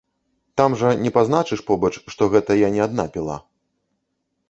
[0.61, 3.37] Там жа не пазначыш побач, што гэта я не адна піла.